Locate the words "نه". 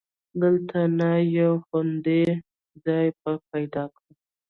0.99-1.11